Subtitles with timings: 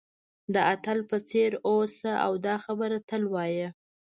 [0.53, 3.69] د اتل په څېر اوسه او دا خبره تل وایه.